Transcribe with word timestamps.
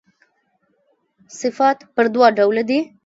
صفات 1.39 1.77
پر 1.95 2.05
دوه 2.13 2.27
ډوله 2.37 2.63
دي. 2.69 2.79